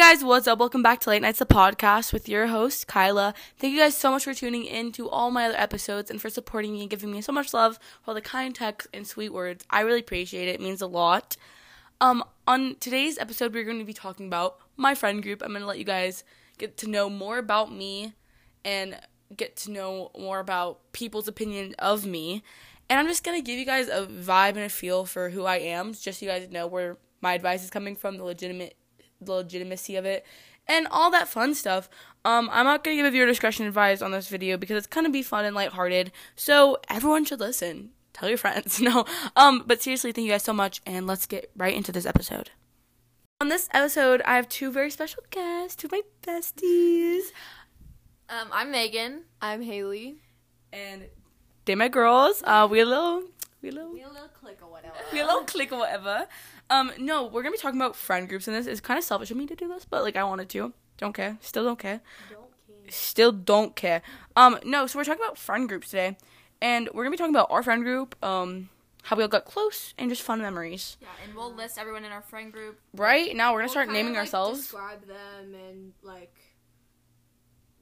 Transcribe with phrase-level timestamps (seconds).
[0.00, 0.58] guys, what's up?
[0.58, 3.34] Welcome back to Late Nights the podcast with your host Kaila.
[3.58, 6.30] Thank you guys so much for tuning in to all my other episodes and for
[6.30, 9.30] supporting me and giving me so much love for all the kind texts and sweet
[9.30, 9.62] words.
[9.68, 10.54] I really appreciate it.
[10.54, 11.36] It means a lot.
[12.00, 15.42] Um, on today's episode, we're going to be talking about my friend group.
[15.42, 16.24] I'm going to let you guys
[16.56, 18.14] get to know more about me
[18.64, 18.98] and
[19.36, 22.42] get to know more about people's opinion of me.
[22.88, 25.44] And I'm just going to give you guys a vibe and a feel for who
[25.44, 28.76] I am, just so you guys know where my advice is coming from, the legitimate
[29.20, 30.24] the legitimacy of it,
[30.66, 31.88] and all that fun stuff.
[32.24, 35.10] Um, I'm not gonna give a viewer discretion advice on this video because it's gonna
[35.10, 36.12] be fun and lighthearted.
[36.36, 37.90] So everyone should listen.
[38.12, 38.80] Tell your friends.
[38.82, 39.04] No.
[39.36, 42.50] Um, but seriously, thank you guys so much, and let's get right into this episode.
[43.40, 47.22] On this episode, I have two very special guests, two of my besties,
[48.28, 49.22] Um, I'm Megan.
[49.40, 50.16] I'm Haley.
[50.72, 51.04] and
[51.64, 52.42] they're my girls.
[52.44, 53.24] Uh, we a little,
[53.62, 54.94] we a little, We a little click or whatever.
[55.12, 56.26] we a little click or whatever.
[56.68, 59.30] Um, no, we're gonna be talking about friend groups, in this It's kind of selfish
[59.30, 60.72] of me to do this, but like I wanted to.
[60.98, 61.38] Don't care.
[61.40, 62.00] Still don't care.
[62.30, 62.90] Don't care.
[62.90, 64.02] Still don't care.
[64.36, 64.86] Um, no.
[64.86, 66.16] So we're talking about friend groups today,
[66.60, 68.16] and we're gonna be talking about our friend group.
[68.24, 68.68] Um,
[69.04, 70.98] how we all got close, and just fun memories.
[71.00, 72.78] Yeah, and we'll list everyone in our friend group.
[72.94, 74.60] Right now, we're gonna We'll start naming like, ourselves.
[74.60, 76.34] Describe them and like,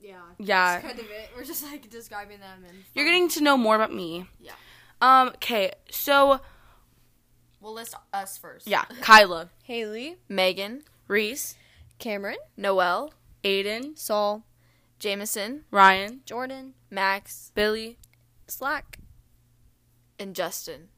[0.00, 0.20] yeah.
[0.38, 0.80] Yeah.
[0.80, 1.30] Kind of it.
[1.36, 2.84] We're just like describing them and.
[2.94, 4.26] You're getting to know more about me.
[4.40, 4.52] Yeah.
[5.00, 5.28] Um.
[5.28, 5.72] Okay.
[5.90, 6.40] So
[7.60, 8.66] We'll list us first.
[8.66, 11.56] yeah, Kaila, Haley, Megan, Reese,
[11.98, 14.44] Cameron, Noel, Aiden, Saul,
[15.00, 17.98] Jameson, Ryan, Jordan, Max, Billy.
[18.46, 18.98] Slack.
[20.18, 20.88] and Justin.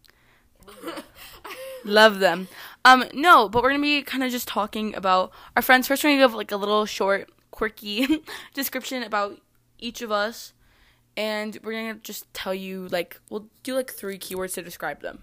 [1.84, 2.48] Love them.
[2.84, 5.88] Um, no, but we're gonna be kind of just talking about our friends.
[5.88, 8.22] First, we're gonna give like a little short, quirky
[8.54, 9.40] description about
[9.78, 10.52] each of us,
[11.16, 15.22] and we're gonna just tell you like we'll do like three keywords to describe them.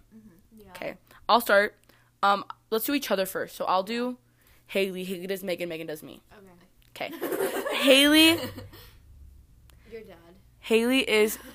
[0.58, 0.66] Yeah.
[0.72, 0.94] Okay,
[1.30, 1.76] I'll start.
[2.24, 3.56] Um, let's do each other first.
[3.56, 4.18] So I'll do
[4.68, 5.04] Haley.
[5.04, 5.70] Haley does Megan.
[5.70, 6.22] Megan does me.
[6.96, 7.12] Okay.
[7.14, 7.76] Okay.
[7.78, 8.30] Haley.
[9.92, 10.16] Your dad.
[10.60, 11.38] Haley is.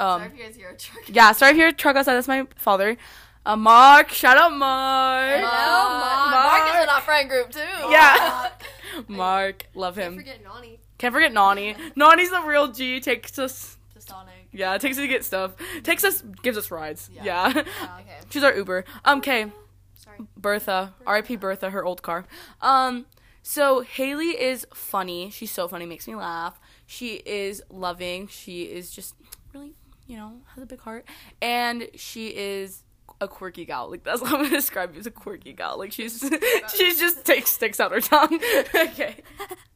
[0.00, 1.04] Um, Sorry if you guys hear a truck.
[1.08, 1.32] yeah.
[1.32, 2.14] Sorry if you're a truck outside.
[2.14, 2.96] That's my father.
[3.44, 4.08] Uh, Mark.
[4.08, 5.28] Shout out Mark.
[5.30, 6.30] Hello, Mark.
[6.30, 7.90] Mark is in our friend group too.
[7.90, 8.48] Yeah.
[9.08, 10.16] Mark, love him.
[10.16, 10.79] forget Nani.
[11.00, 11.74] Can't forget Nani.
[11.96, 13.00] Nani's the real G.
[13.00, 14.34] Takes us, To Sonic.
[14.52, 15.52] yeah, takes us to get stuff.
[15.82, 17.08] Takes us, gives us rides.
[17.10, 17.24] Yeah.
[17.24, 17.48] Yeah.
[18.00, 18.18] Okay.
[18.28, 18.84] She's our Uber.
[19.06, 19.46] Um, okay,
[19.94, 20.18] Sorry.
[20.36, 20.92] Bertha.
[21.06, 21.36] R.I.P.
[21.36, 21.70] Bertha.
[21.70, 22.26] Her old car.
[22.60, 23.06] Um,
[23.42, 25.30] so Haley is funny.
[25.30, 25.86] She's so funny.
[25.86, 26.60] Makes me laugh.
[26.86, 28.26] She is loving.
[28.28, 29.14] She is just
[29.54, 29.72] really,
[30.06, 31.06] you know, has a big heart,
[31.40, 32.82] and she is
[33.20, 33.90] a quirky gal.
[33.90, 35.78] Like that's how I'm gonna describe you as a quirky gal.
[35.78, 36.28] Like she's
[36.74, 38.34] she's just takes sticks out her tongue.
[38.74, 39.16] okay.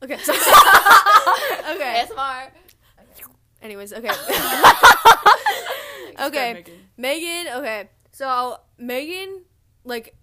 [0.02, 0.14] Okay.
[0.14, 2.04] okay.
[2.06, 2.50] ASMR.
[3.62, 4.10] Anyways, okay.
[6.20, 6.64] okay.
[6.98, 7.88] Megan, okay.
[8.12, 9.42] So Megan,
[9.84, 10.14] like,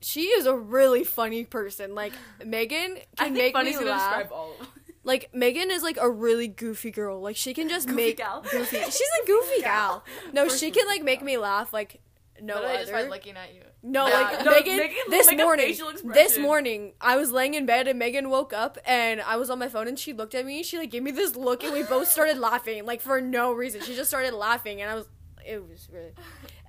[0.00, 1.94] she is a really funny person.
[1.94, 2.12] Like
[2.44, 4.18] Megan can make me laugh.
[4.18, 4.66] describe all of them.
[5.04, 7.20] Like Megan is like a really goofy girl.
[7.20, 8.40] Like she can just Goofy make gal?
[8.50, 8.78] goofy.
[8.78, 10.02] She's a goofy gal.
[10.32, 11.72] No, she can like make me laugh.
[11.72, 12.00] Like
[12.42, 13.10] no Literally just by other.
[13.10, 13.62] looking at you.
[13.82, 14.20] No, Yeah.
[14.20, 14.76] like No, Megan.
[14.78, 18.78] Megan this make morning, this morning, I was laying in bed and Megan woke up
[18.86, 20.62] and I was on my phone and she looked at me.
[20.62, 23.82] She like gave me this look and we both started laughing like for no reason.
[23.82, 25.06] She just started laughing and I was.
[25.46, 26.12] It was really.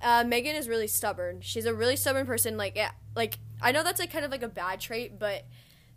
[0.02, 1.40] Uh, Megan is really stubborn.
[1.40, 2.58] She's a really stubborn person.
[2.58, 5.44] Like yeah, like I know that's like kind of like a bad trait, but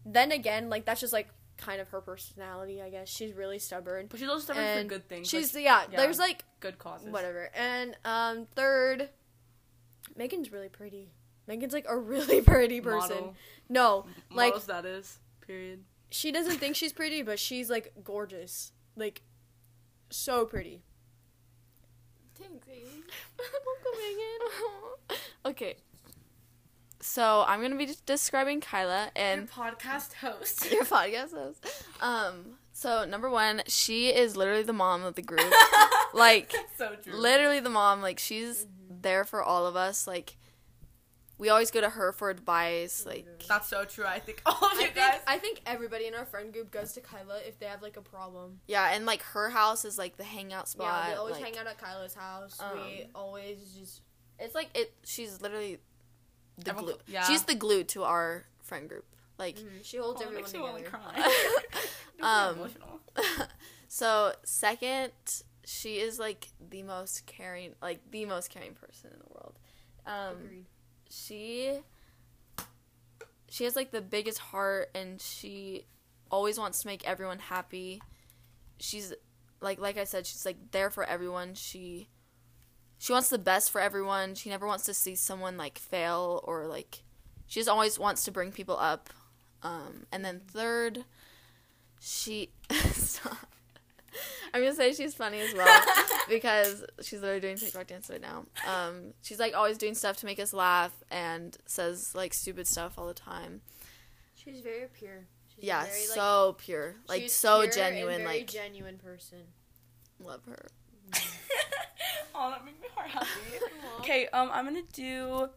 [0.05, 1.27] then again, like that's just like
[1.57, 2.81] kind of her personality.
[2.81, 4.07] I guess she's really stubborn.
[4.07, 5.27] But she's also stubborn for And good things.
[5.27, 5.97] She's like yeah, yeah.
[5.97, 7.09] There's like good causes.
[7.09, 7.49] whatever.
[7.53, 9.09] And um third,
[10.19, 11.13] Megan's really pretty.
[11.47, 13.15] Megan's like a really pretty person.
[13.15, 13.35] Model.
[13.69, 15.19] No, like Model status.
[15.39, 15.85] Period.
[16.11, 18.73] she doesn't think she's pretty, but she's like gorgeous.
[18.97, 19.21] Like
[20.09, 20.83] so pretty.
[22.37, 23.99] Thanks, Welcome,
[25.07, 25.17] Megan.
[25.45, 25.75] okay.
[26.99, 30.69] So I'm gonna be describing Kaila and podcast host.
[30.69, 31.65] your podcast host.
[32.01, 32.57] Um.
[32.73, 35.53] So number one, she is literally the mom of the group.
[36.13, 37.13] like so true.
[37.13, 38.01] literally the mom.
[38.01, 38.67] Like she's
[39.01, 40.07] there for all of us.
[40.07, 40.35] Like
[41.37, 43.05] we always go to her for advice.
[43.05, 44.05] Like That's so true.
[44.05, 45.19] I think all of I you think guys.
[45.27, 48.01] I think everybody in our friend group goes to Kaila if they have like a
[48.01, 48.59] problem.
[48.67, 51.03] yeah, and like her house is like the hangout spot.
[51.05, 52.59] yeah, they always like, hang out at Kaila's house.
[52.73, 54.01] we um, always just
[54.37, 54.93] It's like it.
[55.05, 55.79] She's literally
[56.57, 56.99] the Everyone- glue.
[57.07, 57.23] yeah.
[57.23, 59.05] She's the glue to our friend group.
[59.37, 60.97] Like mm, she holds Oh, it everyone makes me wanna together.
[60.97, 61.35] cry.
[62.21, 62.99] Um, emotional.
[63.87, 65.11] so second,
[65.69, 69.59] she is like the most caring, like the most caring person in the world.
[70.03, 70.65] Um, Agreed.
[71.11, 71.79] she
[73.49, 75.85] she has like the biggest heart, and she
[76.31, 78.01] always wants to make everyone happy.
[78.79, 79.13] She's
[79.61, 81.53] like like I said, she's like there for everyone.
[81.53, 82.09] She
[82.97, 84.33] she wants the best for everyone.
[84.33, 87.03] She never wants to see someone like fail or like
[87.45, 89.11] she just always wants to bring people up.
[89.61, 91.05] Um, and then third,
[91.99, 92.53] she.
[92.93, 93.53] Stop.
[94.53, 95.85] I'm gonna say she's funny as well
[96.29, 98.45] because she's literally doing TikTok dance right now.
[98.67, 102.97] Um, she's like always doing stuff to make us laugh and says like stupid stuff
[102.97, 103.61] all the time.
[104.35, 105.25] She's very pure.
[105.55, 108.17] She's yeah, very, like, so pure, like she's so pure and genuine.
[108.23, 109.39] very Like genuine person.
[110.23, 110.67] love her.
[112.35, 113.27] oh, that made me heart happy.
[113.99, 115.49] okay, um, I'm gonna do.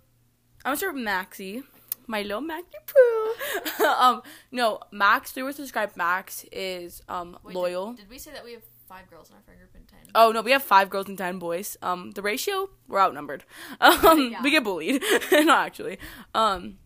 [0.65, 1.63] I'm gonna start with Maxie.
[2.07, 3.85] My little Maxie Poo.
[3.85, 5.33] um, no, Max.
[5.33, 7.95] The way to describe Max is um loyal.
[7.95, 9.99] Did, we say that we have five girls in our friend group and ten?
[10.15, 11.77] Oh no, we have five girls and ten boys.
[11.83, 13.45] Um, the ratio we're outnumbered.
[13.81, 14.43] Um, Yeah.
[14.43, 15.03] we get bullied.
[15.33, 15.99] no, actually.
[16.35, 16.79] Um,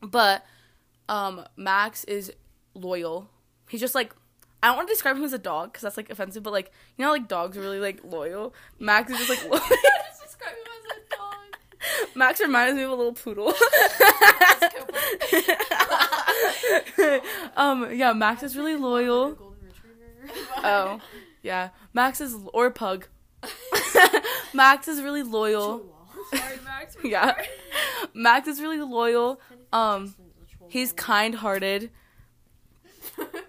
[0.00, 0.44] but
[1.08, 2.32] um, Max is
[2.74, 3.28] loyal.
[3.68, 4.14] He's just like
[4.62, 6.42] I don't want to describe him as a dog because that's like offensive.
[6.42, 8.54] But like you know, like dogs are really like loyal.
[8.78, 9.44] Max is just like.
[9.50, 9.60] Loyal.
[10.22, 11.58] describe him as a dog.
[12.14, 13.48] Max reminds me of a little poodle.
[17.56, 19.38] um, yeah, Max is really loyal.
[20.58, 21.00] Oh,
[21.42, 23.08] yeah, Max is or pug.
[24.54, 25.84] Max is really loyal.
[26.32, 26.96] Sorry, Max.
[27.02, 27.34] Yeah.
[28.14, 29.40] Max is really loyal.
[29.72, 30.14] Um,
[30.68, 31.90] he's kind-hearted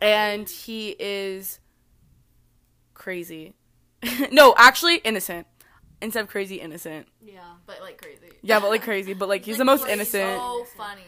[0.02, 1.60] and he is
[2.94, 3.54] crazy.
[4.32, 5.48] no, actually innocent.
[6.04, 7.08] Instead of crazy, innocent.
[7.22, 7.40] yeah.
[7.66, 8.34] but like crazy.
[8.42, 10.38] Yeah, but like crazy, but like he's the most innocent.
[10.38, 11.02] So funny.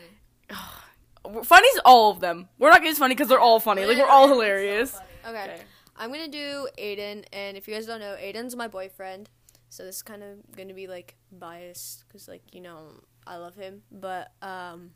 [1.44, 2.48] Funny's all of them.
[2.60, 3.86] We're not getting funny because they're all funny.
[3.86, 4.96] Like we're all hilarious.
[5.28, 5.44] Okay.
[5.44, 5.62] Okay.
[5.98, 9.30] I'm gonna do Aiden, and if you guys don't know, Aiden's my boyfriend,
[9.70, 13.56] so this is kind of gonna be like biased because like you know I love
[13.56, 14.92] him, but um,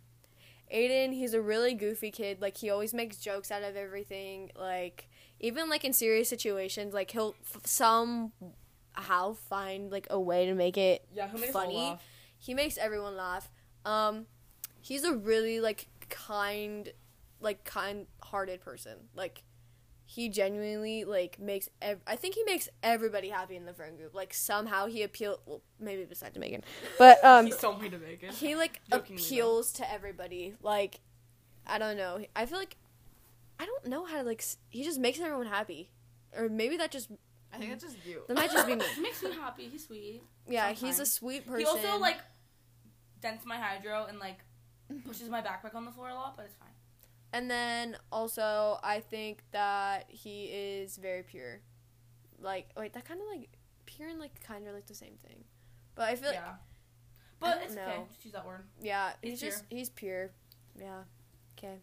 [0.73, 2.41] Aiden he's a really goofy kid.
[2.41, 4.51] Like he always makes jokes out of everything.
[4.55, 5.09] Like
[5.39, 7.65] even like in serious situations, like he'll f-
[8.95, 11.97] somehow find like a way to make it Yeah, funny.
[12.37, 13.49] He makes everyone laugh.
[13.85, 14.25] Um,
[14.81, 16.91] he's a really like kind,
[17.41, 18.93] like kind-hearted person.
[19.15, 19.43] Like
[20.05, 21.69] he genuinely like makes.
[21.81, 24.13] Ev- I think he makes everybody happy in the friend group.
[24.15, 26.63] Like somehow he appeals Well, maybe besides Megan,
[26.97, 28.31] but um, He's so mean to Megan.
[28.33, 29.25] he like Jokingly, though.
[29.25, 30.55] appeals to everybody.
[30.61, 30.99] Like
[31.67, 32.19] I don't know.
[32.35, 32.75] I feel like
[33.59, 34.39] I don't know how to like.
[34.41, 35.91] s- He just makes everyone happy,
[36.35, 37.09] or maybe that just
[37.53, 38.21] I think that's just you.
[38.27, 38.85] that might just be me.
[38.95, 39.67] He makes me happy.
[39.67, 40.21] He's sweet.
[40.47, 41.59] Yeah, he's a sweet person.
[41.59, 42.17] He also like
[43.21, 44.39] dents my hydro and like
[45.05, 46.69] pushes my backpack on the floor a lot, but it's fine.
[47.31, 51.61] And then also, I think that he is very pure.
[52.41, 53.49] Like, wait, that kind of like
[53.85, 55.43] pure and like kind of like the same thing.
[55.95, 56.53] But I feel like, yeah,
[57.39, 58.01] but don't it's okay.
[58.09, 58.63] Just use that word.
[58.81, 60.31] yeah, He's he's, just he's pure.
[60.79, 61.01] Yeah.
[61.57, 61.79] Okay.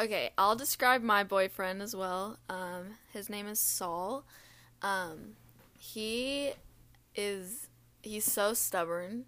[0.00, 2.38] Okay, I'll describe my boyfriend as well.
[2.48, 4.24] Um, his name is Saul.
[4.80, 5.34] Um,
[5.78, 6.52] he
[7.16, 7.68] is
[8.02, 9.24] he's so stubborn.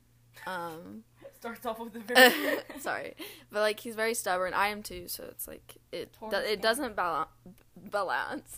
[0.46, 1.02] Um,
[1.40, 2.58] Starts off with the very.
[2.80, 3.14] sorry,
[3.50, 4.54] but like he's very stubborn.
[4.54, 7.30] I am too, so it's like it do, it doesn't balance
[7.90, 8.56] balance.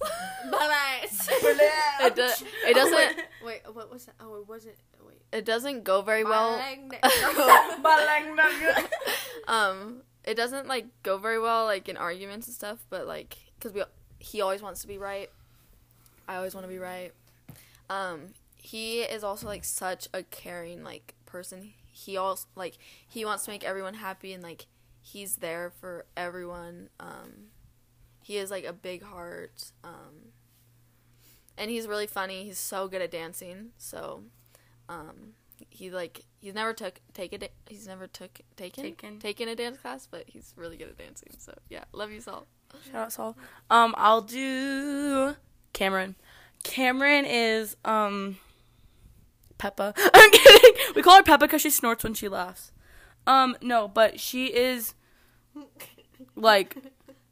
[0.50, 1.28] Balance.
[1.30, 2.28] it, do,
[2.66, 4.16] it doesn't wait, what was that?
[4.20, 4.74] Oh, it wasn't.
[5.06, 5.22] Wait.
[5.32, 6.58] it doesn't go very well.
[6.58, 6.94] Balance.
[9.48, 13.72] um it doesn't like go very well like in arguments and stuff but like because
[13.72, 13.82] we
[14.22, 15.28] he always wants to be right.
[16.28, 17.12] I always want to be right.
[17.90, 21.72] Um he is also like such a caring like person.
[21.90, 24.66] He also like he wants to make everyone happy and like
[25.00, 26.88] he's there for everyone.
[27.00, 27.48] Um
[28.22, 30.30] he is like a big heart um
[31.58, 32.44] and he's really funny.
[32.44, 34.22] He's so good at dancing so
[34.88, 35.34] um
[35.70, 39.18] he like he's never took take it he's never took taken Taken.
[39.18, 42.46] taken a dance class but he's really good at dancing so yeah love you Saul
[42.86, 43.36] Shout out Saul.
[43.68, 45.36] Um, I'll do
[45.74, 46.16] Cameron.
[46.64, 48.38] Cameron is um
[49.58, 49.92] Peppa.
[50.14, 50.72] I'm kidding.
[50.96, 52.72] We call her Peppa because she snorts when she laughs.
[53.26, 54.94] Um, no, but she is
[56.34, 56.76] like,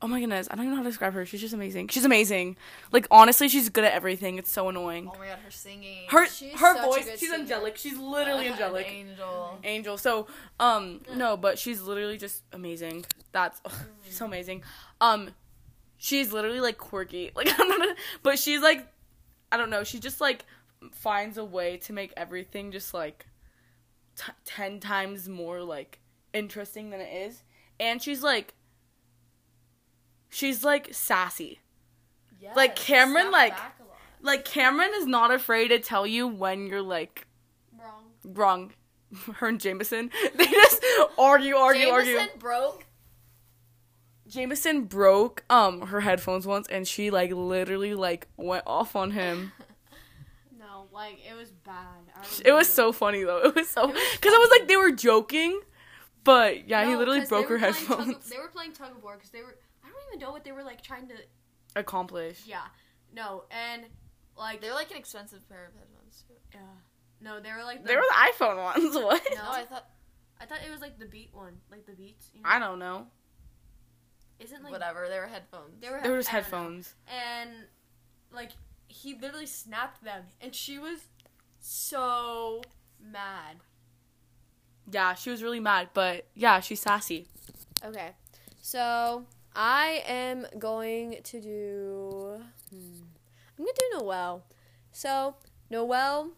[0.03, 1.27] oh my goodness, I don't even know how to describe her.
[1.27, 1.89] She's just amazing.
[1.89, 2.57] She's amazing.
[2.91, 4.39] Like honestly, she's good at everything.
[4.39, 5.11] It's so annoying.
[5.15, 7.35] oh my god her singing Her She's her voice, she's singer.
[7.43, 7.77] angelic.
[7.77, 8.87] She's literally angelic.
[8.91, 9.99] angel Angel.
[9.99, 10.27] So,
[10.59, 13.05] um, no, but she's literally just amazing.
[13.33, 13.73] That's ugh,
[14.05, 14.63] she's so amazing.
[15.01, 15.31] Um,
[15.99, 18.87] she's literally like quirky, like I'm not, but she's like,
[19.53, 19.85] I don't know.
[19.85, 20.45] She just like
[20.93, 23.27] finds a way to make everything just like
[24.17, 25.99] t- ten times more like
[26.33, 27.43] interesting than it is,
[27.79, 28.55] and she's like,
[30.31, 31.59] she's like sassy.
[32.57, 33.55] Like, Cameron, like-
[34.23, 37.27] Like Cameron is not afraid to tell you when you're like
[37.79, 38.05] Wrong.
[38.25, 38.73] wrong.
[39.37, 40.85] Her and Jameson, they just
[41.19, 42.15] argue, argue, argue.
[42.17, 42.85] Jameson broke
[44.29, 49.53] Jameson broke um her headphones once, and she like literally like went off on him.
[50.59, 51.87] No, like it was bad.
[52.45, 53.39] It was so funny though.
[53.39, 55.59] It was so because I was like they were joking,
[56.23, 58.29] But yeah, he literally broke her were playing tug of- headphones.
[58.31, 59.57] they were playing tug of war because they were.
[60.11, 61.15] I don't even know what they were like trying to.
[61.77, 62.43] Accomplish.
[62.47, 62.63] Yeah,
[63.15, 63.83] no, and
[64.37, 66.25] like They're like an expensive pair of headphones.
[66.27, 66.35] Too.
[66.55, 66.61] yeah,
[67.21, 67.83] no, they were like.
[67.83, 68.95] The, They were the iPhone ones.
[68.97, 69.23] What?
[69.35, 69.37] No.
[69.37, 69.87] No, I thought
[70.41, 72.31] I thought it was like the beat one, like the beats.
[72.35, 72.49] You know?
[72.49, 73.07] I don't know.
[74.41, 75.07] Isn't like whatever.
[75.09, 75.81] They were headphones.
[75.81, 76.01] they were.
[76.03, 76.59] They were just I don't know.
[76.59, 76.95] headphones.
[77.09, 77.51] and
[78.33, 78.51] like
[78.89, 81.01] he literally snapped them, and she was
[81.61, 82.63] so
[83.01, 83.59] mad.
[84.91, 87.29] Yeah, she was really mad, but yeah, she's sassy.
[87.85, 88.11] Okay,
[88.61, 89.25] so
[89.55, 92.41] I am going to do.
[92.71, 93.03] hmm,
[93.59, 94.45] I'm gonna do Noelle.
[94.93, 95.35] So
[95.71, 96.31] Noelle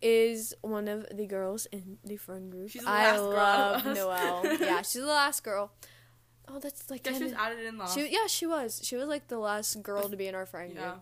[0.00, 2.70] is one of the girls in the friend group.
[2.70, 3.96] She's the I last girl love us.
[3.96, 4.56] Noelle.
[4.60, 5.72] yeah, she's the last girl.
[6.48, 7.94] Oh, that's like Yeah, she was added in last.
[7.94, 8.80] she, yeah, she was.
[8.84, 10.84] She was like the last girl to be in our friend group.
[10.84, 10.94] yeah.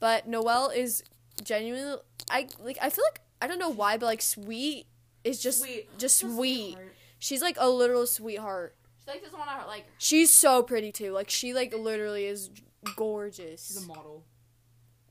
[0.00, 1.02] But Noelle is
[1.42, 1.96] genuinely
[2.30, 4.86] I like I feel like I don't know why, but like sweet
[5.24, 5.88] is just Sweet.
[5.98, 6.76] just Just sweet.
[7.18, 8.74] She's like a literal sweetheart.
[9.08, 9.86] She like doesn't want to like.
[9.96, 11.12] She's so pretty too.
[11.12, 12.50] Like she like literally is
[12.94, 13.68] gorgeous.
[13.68, 14.24] She's a model.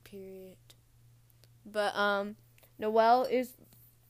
[0.04, 0.58] period.
[1.66, 2.36] But um
[2.78, 3.54] Noelle is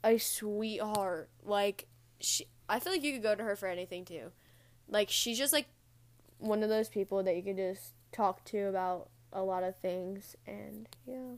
[0.04, 1.30] a sweetheart.
[1.42, 1.88] Like
[2.20, 4.32] she I feel like you could go to her for anything too.
[4.90, 5.68] Like she's just like
[6.38, 10.36] one of those people that you can just talk to about a lot of things
[10.46, 11.38] and yeah.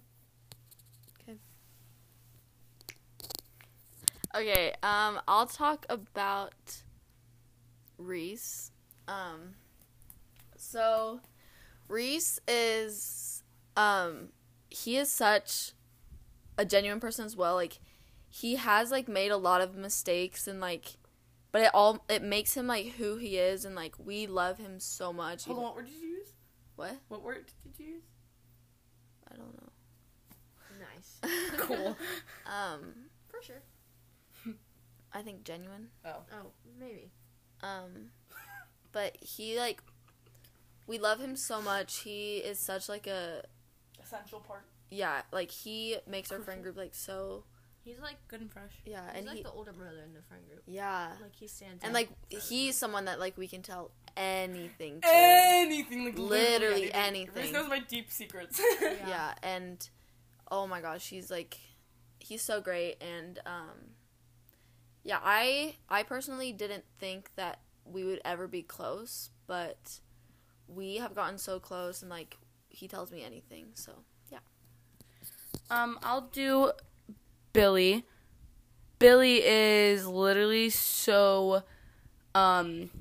[4.36, 6.54] Okay, um, I'll talk about
[8.00, 8.72] Reese.
[9.08, 9.54] Um,
[10.56, 11.20] so
[11.88, 13.44] Reese is,
[13.78, 14.30] um,
[14.70, 15.74] he is such
[16.58, 17.54] a genuine person as well.
[17.56, 17.80] Like,
[18.30, 20.98] he has like made a lot of mistakes and like,
[21.52, 24.80] but it all it makes him like who he is and like we love him
[24.80, 25.46] so much.
[25.46, 26.28] Hold on, what word did you use?
[26.76, 26.96] What?
[27.08, 28.04] What word did you use?
[29.32, 29.70] I don't know.
[30.80, 31.42] Nice.
[31.58, 31.98] Cool.
[32.46, 32.94] um,
[33.30, 33.64] For sure.
[35.12, 35.88] I think genuine.
[36.06, 36.22] oh.
[36.32, 37.10] Oh, maybe.
[37.64, 38.12] Um,
[38.92, 39.82] but he like,
[40.88, 42.00] we love him so much.
[42.00, 43.44] He is such like a
[44.02, 44.64] Essential part.
[44.90, 47.44] yeah, like he makes our friend group like so
[47.86, 48.74] He's like Good and fresh.
[48.86, 50.62] yeah, he's and like he the older brother in the friend group.
[50.68, 55.08] yeah, Like he stands and like he's someone that like we can tell anything to.
[55.12, 57.28] Anything like Literally anything.
[57.30, 57.44] anything.
[57.44, 58.60] Reese knows my deep secrets.
[58.82, 58.98] everyone.
[59.08, 59.90] yeah, and
[60.52, 61.58] oh my gosh, he's like
[62.20, 63.94] he's so great and um
[65.04, 70.00] yeah, I I personally didn't think that we would ever be close, but
[70.68, 72.38] we have gotten so close and like
[72.70, 73.68] he tells me anything.
[73.74, 73.92] So,
[74.32, 74.40] yeah.
[75.72, 76.72] Um, I'll do
[77.54, 78.06] Billy.
[79.00, 81.64] Billy is literally so
[82.36, 82.92] um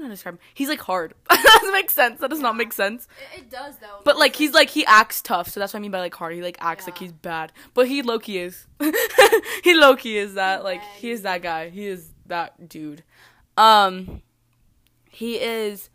[0.00, 0.40] don't know how to describe him.
[0.54, 1.14] He's like hard.
[1.30, 2.20] that doesn't make sense.
[2.20, 3.06] That does not make sense.
[3.34, 4.00] It, it does though.
[4.04, 6.34] But like he's like he acts tough, so that's what I mean by like hard.
[6.34, 7.52] He like acts like he's bad.
[7.74, 8.66] But he Loki is.
[9.64, 11.68] he Loki is that like he is that guy.
[11.70, 13.02] He is that dude.
[13.56, 14.22] Um
[15.10, 15.90] he is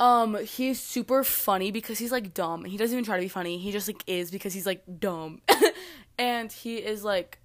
[0.00, 2.64] um he's super funny because he's like dumb.
[2.64, 3.58] He doesn't even try to be funny.
[3.58, 5.40] He just like is because he's like dumb.
[6.18, 7.38] and he is like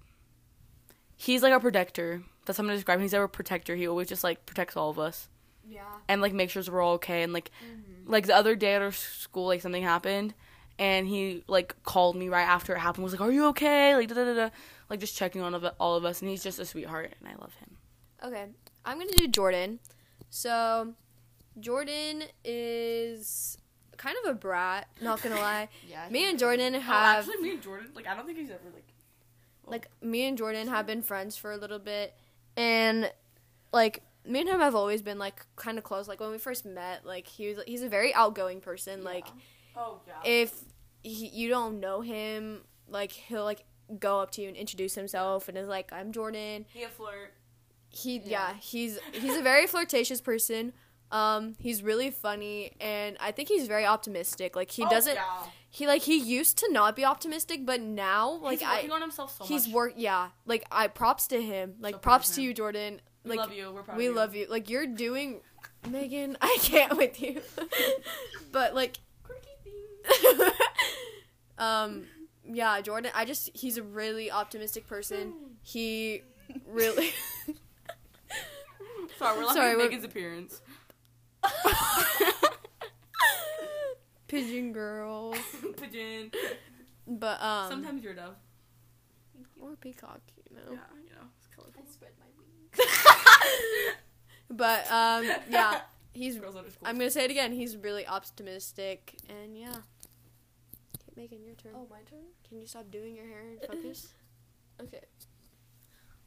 [1.16, 2.22] he's like our protector.
[2.50, 3.02] That's how I'm gonna describe him.
[3.02, 3.76] He's our protector.
[3.76, 5.28] He always just like protects all of us
[5.68, 5.82] yeah.
[6.08, 8.10] and like makes sure we're all okay and like mm-hmm.
[8.10, 10.34] like the other day at our school like something happened
[10.78, 14.08] and he like called me right after it happened was like are you okay like
[14.08, 14.50] da da da da
[14.88, 17.54] like just checking on all of us and he's just a sweetheart and I love
[17.54, 17.76] him
[18.22, 18.46] Okay,
[18.84, 19.78] I'm gonna do Jordan.
[20.28, 20.94] So,
[21.58, 23.56] Jordan is
[23.96, 24.88] kind of a brat.
[25.00, 25.68] Not gonna lie.
[25.88, 26.06] Yeah.
[26.10, 28.60] Me and Jordan oh, have actually me and Jordan like I don't think he's ever
[28.74, 28.92] like
[29.66, 30.06] like oh.
[30.06, 32.14] me and Jordan have been friends for a little bit,
[32.56, 33.10] and
[33.72, 36.08] like me and him have always been like kind of close.
[36.08, 39.04] Like when we first met, like he was he's a very outgoing person.
[39.04, 39.26] Like
[39.76, 40.54] oh yeah if
[41.02, 43.64] he, you don't know him, like he'll like
[43.98, 47.34] go up to you and introduce himself and is like, "I'm Jordan." he a flirt
[47.90, 48.22] he yeah.
[48.24, 48.54] Yeah.
[48.60, 50.72] he's he's a very flirtatious person
[51.12, 54.54] um he's really funny and i think he's very optimistic.
[54.56, 55.50] Like he doesn't Oh, yeah.
[55.68, 59.00] he like he used to not be optimistic but now like he's i working on
[59.00, 59.74] himself so he's much.
[59.74, 60.28] work yeah.
[60.46, 61.74] Like i props to him.
[61.80, 62.46] Like So props to him.
[62.48, 63.00] you jordan.
[63.24, 63.72] We like love you.
[63.72, 64.16] We're proud we of you.
[64.16, 64.46] love you.
[64.48, 65.40] Like you're doing
[65.88, 67.40] megan i can't with you.
[68.52, 70.50] But like Quirky things.
[71.58, 72.04] um
[72.44, 75.34] yeah jordan i just he's a really optimistic person.
[75.62, 76.22] He
[76.66, 77.10] really
[79.18, 80.60] sorry we're laughing Sorry, at Megan's appearance
[84.28, 85.34] pigeon girl
[85.76, 86.30] pigeon.
[87.06, 88.36] But um sometimes you're a dove.
[89.60, 90.72] or peacock you know.
[90.72, 91.26] Yeah you know.
[91.38, 91.82] It's colorful.
[91.90, 92.88] Spread my wings.
[94.50, 95.80] but um yeah
[96.12, 96.86] he's girls under school.
[96.86, 97.52] I'm gonna say it again.
[97.52, 99.68] He's really optimistic and yeah.
[99.68, 101.72] Okay, megan your turn.
[101.74, 102.24] Oh, my turn.
[102.48, 104.08] can you stop doing your hair and focus?
[104.80, 105.00] Okay.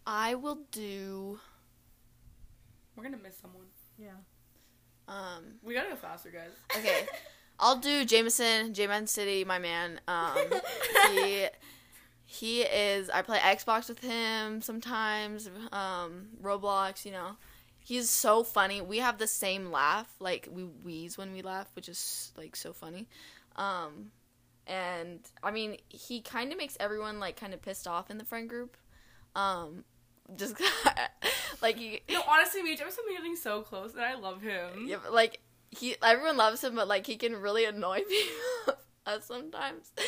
[0.06, 1.40] I will do
[2.96, 3.68] We're gonna miss someone.
[3.98, 4.10] Yeah.
[5.08, 6.52] Um, We gotta go faster, guys.
[6.78, 7.06] okay.
[7.60, 10.00] I'll do Jameson, J-Man City, my man.
[10.08, 10.38] Um,
[11.12, 11.48] he
[12.26, 13.10] he is.
[13.10, 15.50] I play Xbox with him sometimes.
[15.72, 17.38] Um, Roblox, you know.
[17.80, 18.82] He's so funny.
[18.82, 20.14] We have the same laugh.
[20.20, 23.08] Like we wheeze when we laugh, which is like so funny.
[23.56, 24.12] Um,
[24.66, 28.26] and I mean, he kind of makes everyone like kind of pissed off in the
[28.26, 28.78] friend group.
[29.36, 29.84] Um,
[30.36, 30.56] just
[31.62, 34.86] like he, No, honestly, me and Jefferson are getting so close, and I love him.
[34.88, 35.40] yeah, but, like
[35.70, 39.92] he everyone loves him, but like he can really annoy people us sometimes.
[40.00, 40.04] Oh,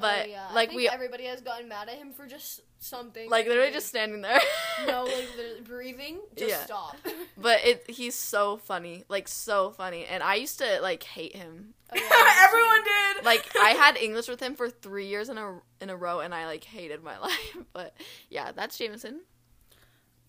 [0.00, 0.48] but Oh, yeah.
[0.50, 3.30] I like think we everybody has gotten mad at him for just something.
[3.30, 4.40] like literally just standing there.
[4.86, 6.20] no, like literally breathing.
[6.36, 6.64] Just Yeah.
[6.64, 6.96] stop.
[7.36, 11.74] but it he's so funny, like so funny, and I used to like hate him.
[11.92, 12.46] Oh, yeah.
[12.48, 13.24] Everyone did.
[13.24, 16.34] Like I had English with him for three years in a in a row, and
[16.34, 17.56] I like hated my life.
[17.72, 17.94] But
[18.28, 19.20] yeah, that's Jameson.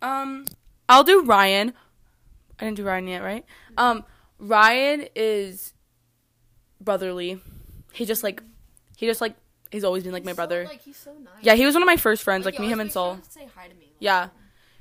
[0.03, 0.45] Um,
[0.87, 1.73] I'll do Ryan.
[2.59, 3.45] I didn't do Ryan yet, right?
[3.77, 4.03] Um,
[4.37, 5.73] Ryan is
[6.79, 7.39] brotherly.
[7.93, 8.43] He just like,
[8.97, 9.35] he just like,
[9.71, 10.65] he's always been like my brother.
[10.65, 11.33] like he's so nice.
[11.41, 13.19] yeah, he was one of my first friends, like me, him, and Saul.
[13.29, 13.93] Say hi to me.
[13.99, 14.29] Yeah.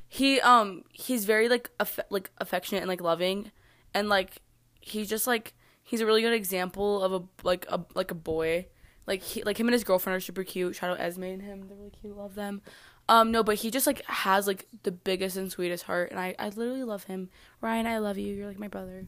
[0.08, 3.50] He um he's very like aff- like affectionate and like loving,
[3.94, 4.42] and like
[4.82, 8.66] he's just like he's a really good example of a like a like a boy.
[9.06, 10.76] Like he like him and his girlfriend are super cute.
[10.76, 11.66] Shout out Esme and him.
[11.66, 12.14] They're really cute.
[12.14, 12.60] Love them.
[13.08, 16.34] Um no, but he just like has like the biggest and sweetest heart, and I
[16.38, 17.28] I literally love him.
[17.60, 18.34] Ryan, I love you.
[18.34, 19.06] You're like my brother.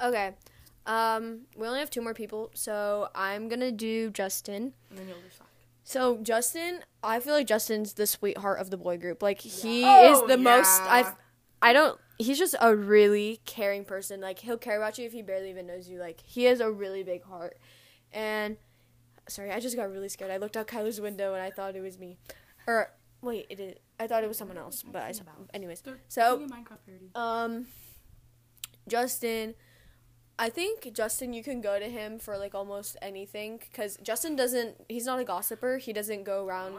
[0.00, 0.32] Okay.
[0.84, 4.72] Um, we only have two more people, so I'm gonna do Justin.
[4.90, 5.46] And then you'll decide.
[5.84, 9.22] So Justin, I feel like Justin's the sweetheart of the boy group.
[9.22, 10.80] Like he Oh, is the most.
[10.82, 11.14] yeah.
[11.62, 11.98] I, I don't.
[12.18, 14.20] He's just a really caring person.
[14.20, 15.98] Like he'll care about you if he barely even knows you.
[16.00, 17.58] Like he has a really big heart.
[18.12, 18.56] And
[19.28, 20.30] sorry, I just got really scared.
[20.32, 22.18] I looked out Kyler's window and I thought it was me.
[22.66, 22.90] Or
[23.22, 23.76] wait, it is.
[23.98, 24.82] I thought it was someone else.
[24.82, 25.12] But I.
[25.54, 26.46] Anyways, so
[27.14, 27.66] um,
[28.88, 29.54] Justin,
[30.38, 34.76] I think Justin, you can go to him for like almost anything because Justin doesn't.
[34.88, 35.78] He's not a gossiper.
[35.78, 36.74] He doesn't go around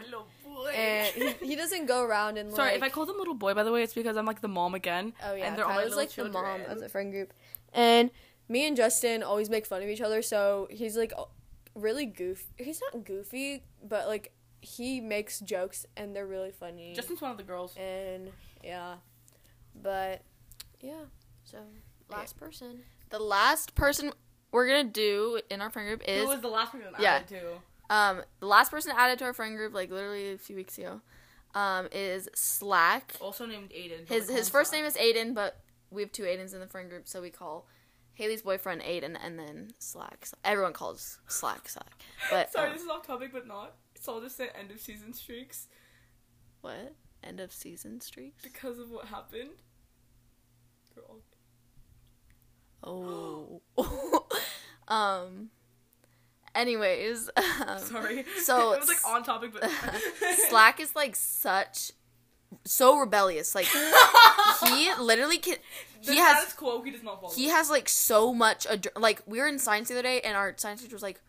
[0.76, 3.64] and he, he doesn't go around and Sorry, if I call them little boy, by
[3.64, 5.14] the way, it's because I'm like the mom again.
[5.24, 6.72] oh yeah, and they're all my Kyle's little like the mom children.
[6.72, 7.34] of the friend group,
[7.74, 8.12] and
[8.50, 10.22] me and Justin always make fun of each other.
[10.22, 11.14] So he's like
[11.76, 12.46] really goofy.
[12.58, 14.32] He's not goofy, but like
[14.64, 16.94] he makes jokes and they're really funny.
[16.96, 17.76] Justin's one of the girls.
[17.78, 18.32] and
[18.64, 18.96] yeah,
[19.82, 20.22] but
[20.82, 21.04] yeah.
[21.44, 21.58] So
[22.10, 22.80] last person.
[23.10, 24.12] The last person
[24.52, 27.16] we're gonna do in our friend group is Who was the last person Yeah.
[27.16, 27.94] added to?
[27.94, 31.02] um the last person added to our friend group like literally a few weeks ago.
[31.56, 33.14] Um, is Slack.
[33.22, 34.08] Also named Aiden.
[34.08, 35.60] His his first name is Aiden, but
[35.92, 37.68] we have two Aidens in the friend group, so we call
[38.16, 40.28] Haley's boyfriend Aiden, and then Slack.
[40.44, 42.02] Everyone calls Slack Slack.
[42.32, 43.76] But Sorry, um, this is off topic, but not.
[44.04, 45.68] Saul just said end of season streaks
[46.62, 46.94] what?
[47.24, 48.42] End of season streaks.
[48.44, 49.50] because of what happened.
[50.94, 51.22] They're all-
[52.86, 53.62] Oh.
[54.94, 55.50] um.
[56.56, 57.30] Anyways,
[57.68, 58.26] um, Sorry.
[58.42, 59.70] So it was like on topic, but
[60.50, 61.92] Slack is like such
[62.66, 63.56] so rebellious.
[63.56, 63.68] Like
[64.68, 65.56] he literally can.
[66.06, 66.82] The He has quo.
[66.82, 67.34] He does not follow.
[67.34, 68.68] he has like so much.
[68.68, 71.22] Adre- like we were in science the other day, and our science teacher was like,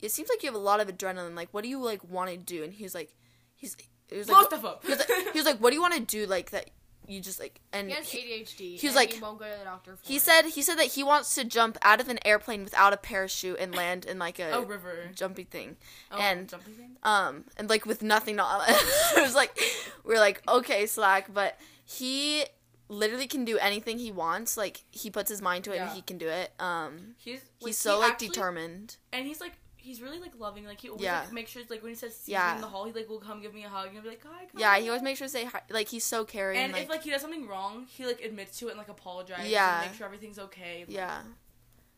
[0.00, 1.34] "It seems like you have a lot of adrenaline.
[1.36, 3.14] Like, what do you like want to do?" And he was like,
[3.54, 3.76] "He's."
[4.08, 4.84] It was Blow like, stuff up.
[4.84, 6.26] he was like, he was like, "What do you want to do?
[6.26, 6.70] Like that
[7.08, 8.58] you just like." And He has he, ADHD.
[8.78, 9.96] he was and like- he won't go to the doctor.
[9.96, 10.22] For he it.
[10.22, 13.58] said he said that he wants to jump out of an airplane without a parachute
[13.58, 15.10] and land in like a oh, river.
[15.14, 15.76] jumpy thing.
[16.12, 16.96] Oh, and jumping thing?
[17.02, 19.58] um and like with nothing on it was like
[20.04, 22.44] we are like okay slack but he
[22.88, 25.86] literally can do anything he wants like he puts his mind to it Yeah.
[25.88, 29.40] and he can do it um He's he's so he like actually- determined and he's
[29.40, 29.54] like
[29.86, 30.64] he's really like loving.
[30.66, 31.20] Like he always Yeah.
[31.20, 32.48] like, makes sure like when he says see Yeah.
[32.50, 34.08] me in the hall, he like will come give me a hug and he'll be
[34.08, 34.46] like hi.
[34.50, 36.82] Come yeah he always makes sure to say hi like he's so caring And like,
[36.82, 39.50] if like he does something wrong, he like admits to it and like apologizes.
[39.50, 39.82] Yeah.
[39.82, 40.84] And make sure everything's okay.
[40.86, 41.22] Like, yeah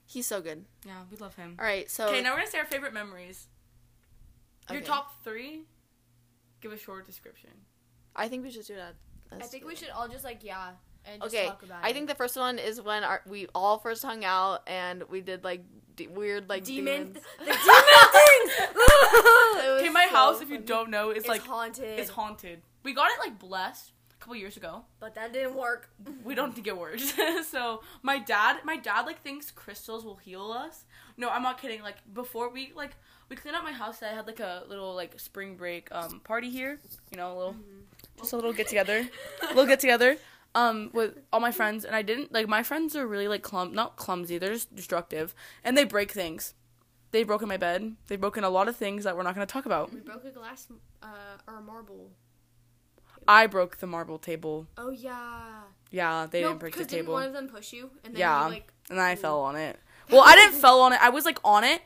[0.07, 1.57] he's so good Yeah, we love him.
[1.59, 3.46] all right so Okay, now we're gonna say our favorite memories.
[4.70, 5.62] Your top three.
[6.61, 7.51] Give a short description.
[8.16, 8.94] i think we should do that
[9.31, 9.79] I Let's think we it.
[9.79, 10.70] should all just like yeah
[11.05, 11.87] and just okay talk about it.
[11.87, 11.92] i it.
[11.94, 15.44] think the first one is when our, we all first hung out and we did
[15.44, 15.62] like
[16.07, 17.19] weird like demon, demons.
[17.39, 17.55] the demon
[18.13, 18.53] things.
[19.81, 20.67] Okay, my so house, if you funny.
[20.67, 21.99] don't know, is it's like haunted.
[21.99, 22.63] it's haunted.
[22.85, 24.85] We got it like blessed a couple years ago.
[25.01, 25.91] but that didn't work.
[26.25, 27.13] We don't think it works.
[27.51, 30.85] so my dad, my dad like thinks crystals will heal us.
[31.17, 31.83] No, I'm not kidding.
[31.83, 32.93] Like before we like
[33.29, 36.51] we cleaned up my house, I had like a little like spring break um party
[36.51, 36.81] here.
[37.11, 37.57] You know, a little
[38.19, 39.07] just a little get together,
[39.49, 40.17] little get together.
[40.59, 43.73] Um, with all my friends, and I didn't like my friends are really like clum
[43.75, 44.38] not clumsy.
[44.38, 46.55] They're just destructive, and they break things.
[47.11, 47.94] They've broken my bed.
[48.09, 49.92] They've broken a lot of things that we're not going to talk about.
[49.92, 50.66] We broke a glass
[51.03, 51.07] uh,
[51.47, 52.11] or a marble.
[53.27, 54.66] I broke the marble table.
[54.77, 55.61] Oh yeah.
[55.90, 57.12] Yeah, they no, didn't break the didn't table.
[57.14, 57.90] one of them push you?
[58.05, 58.44] And then Yeah.
[58.47, 59.79] you, like, and then I fell on it.
[60.11, 60.99] Well, I didn't fell on it.
[61.03, 61.83] I was like on it,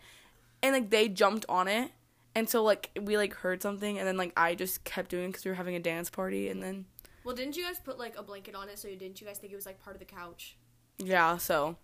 [0.62, 1.90] and like they jumped on it,
[2.34, 5.44] and so like we like heard something, and then like I just kept doing because
[5.44, 6.86] we were having a dance party, and then
[7.24, 8.78] well, didn't you guys put like a blanket on it?
[8.78, 10.56] So didn't you guys think it was like part of the couch?
[10.98, 11.76] yeah, so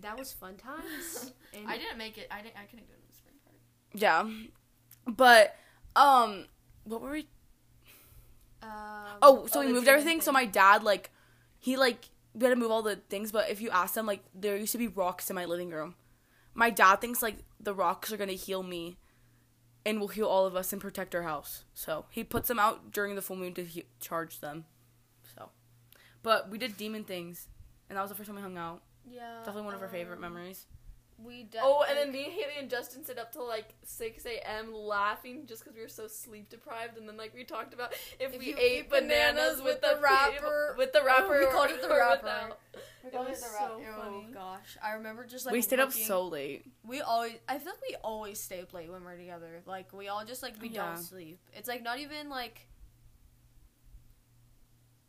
[0.00, 1.32] That was fun times.
[1.54, 2.28] And I didn't make it.
[2.30, 2.56] I didn't.
[2.56, 3.58] I couldn't go to the spring party.
[3.94, 4.28] yeah,
[5.06, 5.56] but
[5.96, 6.44] um,
[6.84, 7.26] what were we?
[8.62, 8.68] Um,
[9.22, 10.20] Oh, so we moved demon everything.
[10.20, 11.10] So my dad like,
[11.58, 14.20] he like we had to move all the things, but if you ask them, like
[14.34, 15.94] there used to be rocks in my living room.
[16.54, 18.98] My dad thinks like the rocks are gonna heal me,
[19.88, 21.64] and will heal all of us and protect our house.
[21.72, 24.66] So he puts them out during the full moon to he- charge them.
[25.34, 25.48] So,
[26.22, 27.48] but we did demon things,
[27.88, 28.82] and that was the first time we hung out.
[29.10, 30.66] yeah, Definitely one of our favorite um, memories.
[31.24, 34.72] We de- Oh, and then me, Haley, and Justin sit up till like six a.m.
[34.72, 36.96] laughing just because we were so sleep deprived.
[36.96, 39.96] And then like we talked about if, If we ate bananas, bananas with with the
[39.96, 42.22] the wrapper- wrapper, with the wrapper, we called it the wrapper.
[42.22, 42.60] without.
[43.02, 44.26] We It called was the so oh, funny.
[44.30, 46.64] Oh gosh, I remember just like we stayed up so late.
[46.86, 49.62] We always, I feel like we always stay up late when we're together.
[49.66, 50.86] Like we all just like we Yeah.
[50.86, 51.40] don't sleep.
[51.52, 52.66] It's like not even like.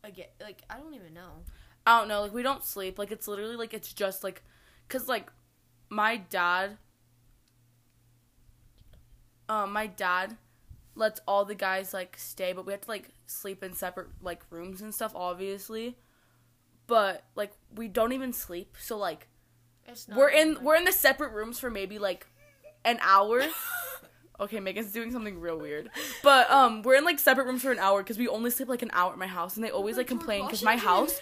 [0.02, 1.44] Again, like I don't even know.
[1.86, 2.98] I don't know, like we don't sleep.
[2.98, 4.42] Like it's literally like it's just like
[4.88, 5.30] cuz like
[5.90, 6.78] my dad
[9.48, 10.36] um my dad
[10.94, 14.40] lets all the guys like stay, but we have to like sleep in separate like
[14.50, 15.96] rooms and stuff obviously.
[16.86, 18.76] But like we don't even sleep.
[18.80, 19.28] So like
[19.86, 22.26] It's not we're in even, we're in the separate rooms for maybe like
[22.84, 23.42] an hour.
[24.40, 25.90] Okay, Megan's doing something real weird.
[26.22, 28.80] But um we're in like separate rooms for an hour cuz we only sleep like
[28.80, 31.20] an hour at my house and they always like complain cuz my house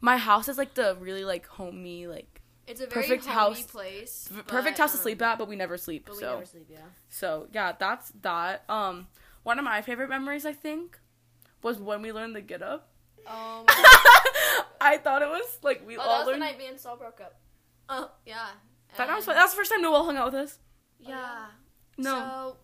[0.00, 2.33] my house is like the really like homey like
[2.66, 4.28] It's a very perfect house- place.
[4.30, 6.04] v- perfect but, house to um, sleep at, but we never sleep.
[6.06, 6.66] But we so never sleep.
[6.70, 6.78] Yeah.
[7.10, 8.64] so yeah, that's that.
[8.68, 9.08] Um,
[9.42, 10.98] one of my favorite memories I think
[11.62, 12.88] was when we learned the get up.
[13.26, 13.64] Um.
[14.80, 16.42] I thought it was like we Oh, that all learned...
[16.42, 17.34] the night me and Saul broke up.
[17.88, 18.48] oh yeah.
[18.98, 19.34] that was And- fun.
[19.36, 20.58] That's the first time Noel hung out with us.
[21.00, 21.46] Yeah.
[21.96, 22.56] No, So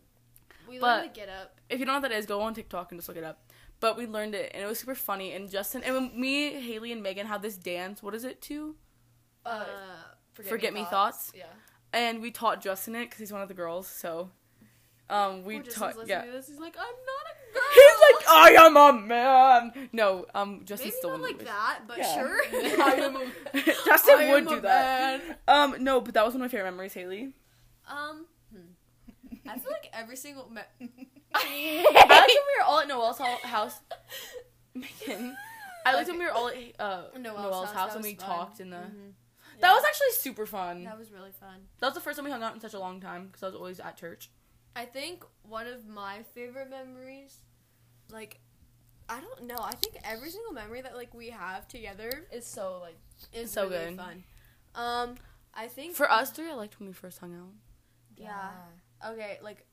[0.69, 1.61] we learned the get up.
[1.71, 3.43] if you don't know what that is, go on TikTok and just look it up.
[3.81, 5.33] But we learned it, and it was super funny.
[5.33, 8.03] And Justin and me, Haley, and Megan had this dance.
[8.03, 8.75] What is it to?
[9.45, 9.65] Uh,
[10.49, 11.33] Forget Me Nots.
[11.35, 11.45] Yeah.
[11.93, 13.89] And we taught Justin it because he's one of the girls.
[13.89, 14.31] So,
[15.09, 15.97] um, we taught.
[16.07, 16.25] Yeah.
[16.25, 17.63] He's like, I'm not a girl.
[17.75, 19.89] He's like, I am a man.
[19.93, 22.15] No, um, Justin's Maybe still not like that, but Yeah.
[22.15, 22.41] sure.
[22.53, 25.27] I am a- Justin I would am do a that.
[25.27, 25.37] man.
[25.49, 27.33] Um, no, but that was one of my favorite memories, Haley.
[27.89, 29.39] Um, hmm.
[29.49, 30.49] I feel like every single.
[30.49, 30.61] Me-
[31.35, 33.81] I liked when we were all at Noel's house.
[34.75, 35.37] Megan.
[35.85, 38.27] I liked when we were all at uh, Noel's, house, that and we fun.
[38.29, 38.83] talked in the.
[39.61, 39.63] Mhm.
[39.63, 40.85] That was actually super fun.
[40.85, 41.69] That was really fun.
[41.79, 43.47] That was the first time we hung out in such a long time because I
[43.47, 44.31] was always at church.
[44.75, 47.39] I think one of my favorite memories,
[48.11, 48.41] like,
[49.09, 49.59] I don't know.
[49.61, 52.97] I think every single memory that like we have together is so like
[53.33, 53.97] is So really good.
[53.97, 54.25] fun.
[54.77, 55.17] Um,
[55.53, 57.53] I think For us three, I liked when we first hung out.
[58.17, 58.51] Yeah.
[59.05, 59.67] Okay, like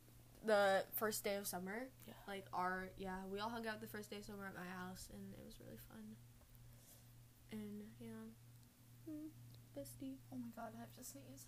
[0.44, 1.88] the first day of summer.
[2.08, 2.14] Yeah.
[2.28, 5.08] Like our yeah, we all hung out the first day of summer at my house
[5.14, 6.16] and it was really fun.
[7.52, 9.12] And yeah.
[9.14, 9.30] Mm,
[9.78, 10.18] bestie.
[10.34, 11.46] Oh my god, I have to sneeze.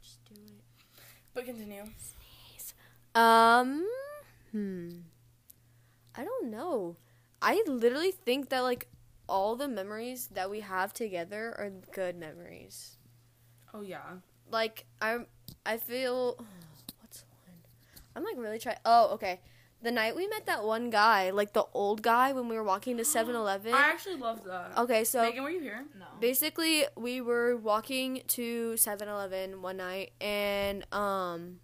[0.00, 0.62] Just do it.
[1.34, 1.82] But continue.
[1.82, 2.74] Sneeze.
[3.14, 3.86] Um
[4.52, 4.90] hmm.
[6.14, 6.96] I don't know.
[7.42, 8.86] I literally think that like
[9.28, 12.96] all the memories that we have together are good memories.
[13.72, 14.22] Oh yeah.
[14.50, 15.26] Like I'm
[15.66, 16.36] I feel
[17.00, 17.58] what's one?
[18.14, 19.40] I'm like really trying Oh, okay.
[19.84, 22.96] The night we met that one guy, like the old guy when we were walking
[22.96, 23.74] to 7-Eleven.
[23.74, 24.78] I actually loved that.
[24.78, 25.84] Okay, so Megan, were you here?
[25.98, 26.06] No.
[26.20, 31.60] basically we were walking to 7-Eleven one night and um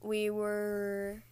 [0.00, 1.22] we were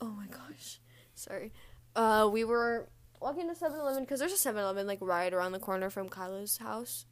[0.00, 0.80] Oh my gosh.
[1.14, 1.52] Sorry.
[1.94, 2.88] Uh we were
[3.20, 7.06] walking to 7-Eleven cuz there's a 7-Eleven like right around the corner from Kaila's house.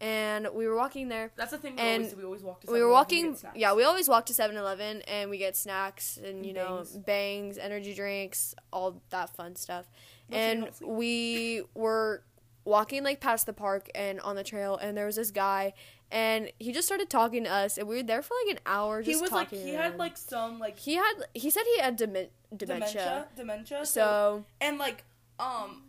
[0.00, 1.32] And we were walking there.
[1.36, 2.16] That's the thing we And always.
[2.16, 2.70] We always walk to.
[2.72, 2.92] We were 7-Eleven
[3.24, 3.60] to walking.
[3.60, 6.96] Yeah, we always walk to 7-Eleven and we get snacks and you know Bangs.
[6.98, 9.86] bangs, energy drinks, all that fun stuff.
[10.30, 12.22] And we were
[12.64, 15.72] walking like past the park and on the trail and there was this guy
[16.12, 19.02] and he just started talking to us and we were there for like an hour
[19.02, 19.58] just talking.
[19.58, 22.28] he was like he had like some like he had he said he had demen-
[22.54, 22.92] dementia.
[22.92, 23.86] dementia dementia.
[23.86, 25.04] So, So and like
[25.40, 25.82] um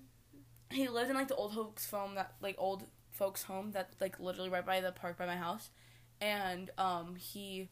[0.71, 2.83] he lived in like the old hoax film that like old
[3.19, 5.65] folks home that like literally right by the park by my house
[6.21, 7.69] and um he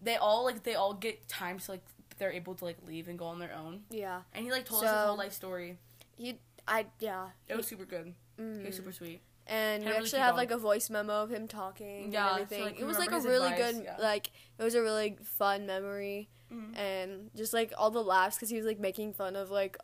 [0.00, 1.84] they all like they all get time so like
[2.18, 4.82] they're able to like leave and go on their own yeah, and he like told
[4.84, 5.76] us his whole life story
[6.16, 7.26] he I yeah.
[7.48, 8.60] it was super good Mm.
[8.60, 11.22] he was super sweet and we Had a really actually have like a voice memo
[11.22, 12.64] of him talking Yeah, and everything.
[12.64, 13.96] like, it was like a really advice, good yeah.
[13.98, 14.26] like
[14.58, 16.76] it was a really fun memory Mhm.
[16.78, 19.76] and just like all the laughs because he was like making fun of like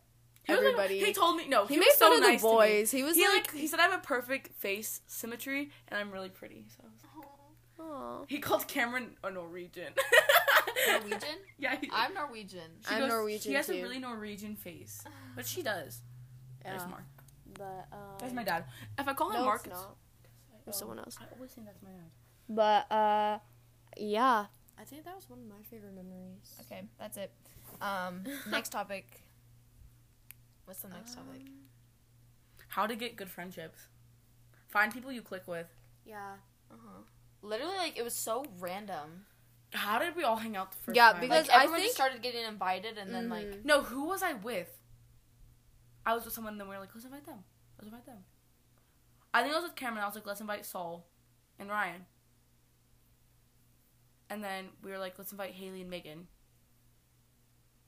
[0.45, 0.99] He was like- everybody.
[1.01, 1.67] he told me no.
[1.67, 2.53] He He, made was so fun of nice to me.
[2.53, 2.91] boys.
[2.91, 6.29] He was he like- he said I have a perfect face symmetry and I'm really
[6.31, 6.65] pretty.
[6.77, 7.03] So I was
[7.79, 8.25] like- Aw.
[8.29, 9.93] he called Cameron a Norwegian.
[10.89, 11.39] Norwegian?
[11.59, 12.71] yeah, he, I'm Norwegian.
[12.87, 13.73] she I'm goes, Norwegian, She has too.
[13.75, 15.03] a really Norwegian face,
[15.37, 16.01] but she does.
[16.65, 16.87] There's Yeah.
[16.89, 17.05] Mark.
[17.55, 18.65] But um, There's my dad.
[18.99, 19.97] If I call him No, Mark, it's not.
[20.67, 21.19] It's someone else.
[21.21, 22.11] I always think that's my dad.
[22.49, 23.39] But uh,
[23.97, 24.47] yeah.
[24.79, 26.57] I think that was one of my favorite memories.
[26.63, 27.31] Okay, that's it.
[27.81, 29.23] Um, next topic.
[30.65, 31.43] What's the next topic?
[32.69, 33.89] How to get good friendships.
[34.69, 35.67] Find people you click with.
[36.07, 36.35] Yeah.
[36.71, 37.03] Uh-huh.
[37.43, 39.27] Literally, like it was so random.
[39.75, 41.21] How did we all hang out the first Yeah, time?
[41.21, 43.65] because- Like I everyone think- just started getting invited, and then like Mhm.
[43.65, 44.79] no, who was I with?
[46.07, 47.45] I was with someone, and then we were like, let's invite them.
[47.79, 48.25] Let's invite them.
[49.35, 50.03] I think I was with Cameron.
[50.03, 51.07] I was like, let's invite Saul
[51.59, 52.07] and Ryan.
[54.29, 56.29] And then we were like, let's invite Haley and Megan.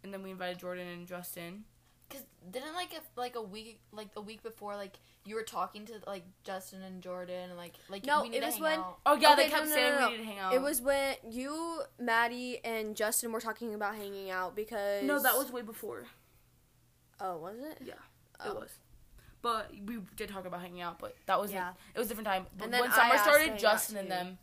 [0.03, 1.65] And then we invited Jordan and Justin.
[2.11, 5.87] Cause didn't like if like a week like a week before like you were talking
[5.87, 8.79] to like Justin and Jordan and like like No, we need it to was when-
[8.79, 8.99] out.
[9.07, 10.07] Oh yeah, Okay, they kept no, no, saying no, no.
[10.09, 10.55] we need to hang out.
[10.55, 15.35] It was when you, Maddie, and Justin were talking about hanging out because no, that
[15.37, 16.05] was way before.
[17.21, 17.79] Oh, was it?
[17.85, 17.95] Yeah,
[18.41, 18.51] Oh.
[18.51, 18.71] it was.
[19.41, 21.73] But we did talk about hanging out, but that was Yeah.
[21.95, 22.47] it was a different time.
[22.57, 24.39] But And then when I summer started, Justin and them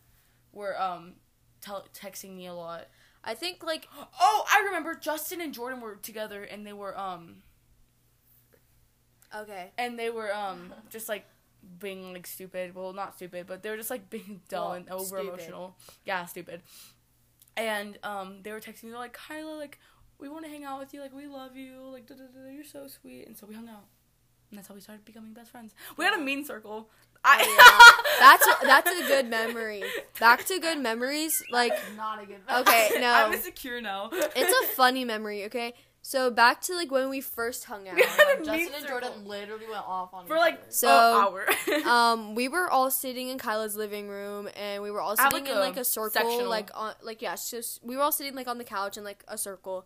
[0.52, 1.14] were um
[1.62, 2.88] tel- texting me a lot.
[3.24, 3.88] I think like
[4.20, 7.44] Oh, I remember Justin and Jordan were together and they were um
[9.36, 9.72] okay.
[9.78, 11.26] and they were um just like
[11.80, 12.74] being like stupid.
[12.76, 15.76] Well, not stupid, but they were just like being dull Well, and over emotional.
[16.06, 16.62] Yeah, stupid.
[17.58, 19.80] And um they were texting me like Kaila, like
[20.20, 22.50] we want to hang out with you, like we love you, like da, da, da,
[22.52, 23.28] you're so sweet.
[23.28, 23.86] And so we hung out.
[24.50, 25.74] And that's how we started becoming best friends.
[25.98, 26.90] We had a mean circle.
[27.24, 29.84] I Oh, That's a, that's a good memory.
[30.20, 31.42] Back to good memories.
[31.52, 32.38] Like Not a good.
[32.48, 32.62] Memory.
[32.62, 33.12] Okay, no.
[33.12, 34.10] I'm insecure now.
[34.12, 35.46] it's a funny memory.
[35.46, 37.98] Okay, so back to like when we first hung out.
[37.98, 38.88] Justin and circle.
[38.88, 40.66] Jordan literally went off on for like other.
[40.70, 41.86] So, an hour.
[41.88, 45.50] um, we were all sitting in Kaila's living room, and we were all sitting like,
[45.50, 46.50] in a like a circle, sectional.
[46.50, 49.24] like on like yeah, just we were all sitting like on the couch in like
[49.28, 49.86] a circle,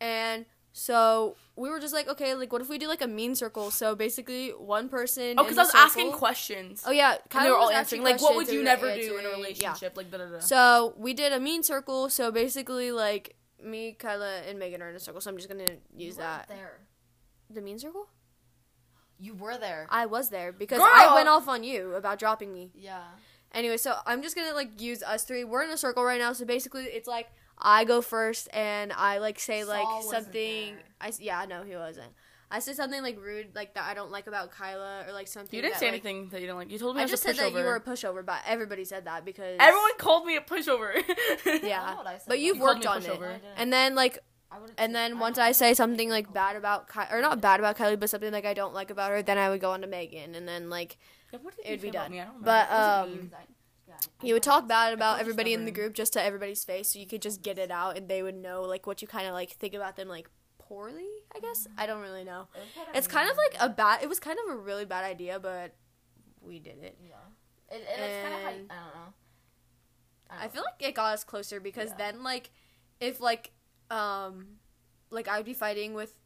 [0.00, 3.34] and so we were just like, okay, like what if we do like a mean
[3.34, 3.70] circle?
[3.70, 5.34] So basically, one person.
[5.36, 6.84] oh, because I was asking questions.
[6.86, 9.02] Oh yeah, and they were all answering like, "What would you never do in a
[9.02, 9.36] answering- yeah.
[9.36, 10.38] relationship?" Like da da da.
[10.38, 12.08] So we did a mean circle.
[12.08, 15.20] So basically, like me, Kaila, and Megan are in a circle.
[15.20, 16.48] So I'm just gonna use You that.
[16.48, 16.80] there.
[17.50, 18.08] The mean circle.
[19.18, 19.86] You were there.
[19.90, 20.88] I was there because Girl!
[20.90, 22.70] I went off on you about dropping me.
[22.74, 23.02] yeah.
[23.52, 25.42] Anyway, so I'm just gonna like use us three.
[25.42, 27.26] We're in a circle right now, so basically it's like
[27.58, 30.74] I go first and I like say like Saul wasn't something.
[31.00, 32.12] I yeah, no, he wasn't.
[32.52, 35.56] I said something like rude, like that I don't like about Kaila, or like something.
[35.56, 36.70] you didn't that, say like- anything that you don't like.
[36.70, 38.40] You told me I, I was just a said that you were a pushover, but
[38.46, 40.92] everybody said that because Everyone called me a pushover.
[41.62, 43.04] Yeah, I know what I said, but you've You worked on it.
[43.08, 43.20] pushover.
[43.20, 44.18] No, And then like
[44.50, 47.60] I And say- then once I say something like bad about Ky- or not bad
[47.60, 49.80] about Kylie, but something like I don't like about her, then I would go on
[49.82, 50.98] to Megan, and then like
[51.32, 52.10] Yeah, It'd be done.
[52.10, 52.20] me?
[52.20, 52.74] I don't But, remember.
[52.74, 53.30] Was it um, mean?
[53.86, 56.88] Yeah, I you would talk bad about everybody in the group just to everybody's face,
[56.88, 59.28] so you could just get it out, and they would know like what you kind
[59.28, 60.28] of like think about them like
[60.70, 61.08] poorly.
[61.34, 62.46] I guess I don't really know.
[62.54, 62.62] It
[62.98, 64.02] It's kind of like a bad.
[64.04, 65.74] It was kind of a really bad idea, but
[66.40, 66.96] we did it.
[67.02, 67.16] Yeah.
[67.76, 69.14] It, and it's kind of how you, And- I don't know.
[70.32, 71.96] I feel like it got us closer because Yeah.
[72.12, 72.50] then like
[73.00, 73.50] if like
[73.90, 74.58] um
[75.10, 76.16] like I'd be fighting with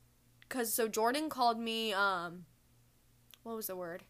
[0.51, 2.45] cuz so Jordan called me um
[3.45, 4.05] what was the word?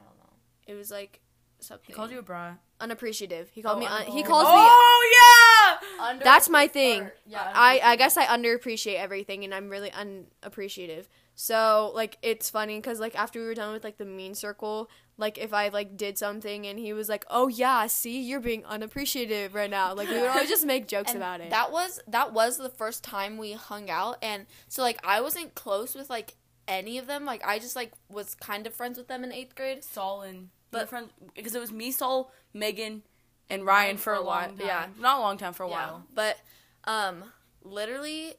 [0.00, 0.32] I don't know.
[0.68, 1.20] It was like
[1.58, 2.54] something He called you a bra.
[2.84, 3.48] Unappreciative.
[3.50, 4.26] He called Oh, me un- un- he oh.
[4.26, 6.06] calls me Oh yeah.
[6.08, 7.02] Under- That's my thing.
[7.02, 11.08] or- yeah, I I guess I underappreciate everything and I'm really unappreciative.
[11.34, 14.88] So like it's funny cuz like after we were done with like the mean circle,
[15.16, 18.64] like if I like did something and he was like, "Oh yeah, see, you're being
[18.64, 21.50] unappreciative right now." Like we would always just make jokes And about it.
[21.50, 25.54] That was that was the first time we hung out, and so like I wasn't
[25.56, 26.34] close with like
[26.68, 27.24] any of them.
[27.24, 29.82] Like I just like was kind of friends with them in eighth grade.
[29.84, 33.02] Saul and But- but friend because it was me, Saul, Megan,
[33.50, 34.58] and Ryan for a long long.
[34.58, 35.74] Yeah, not a long time for a Yeah.
[35.74, 36.06] while.
[36.14, 36.36] But
[36.84, 37.24] um,
[37.62, 38.34] literally,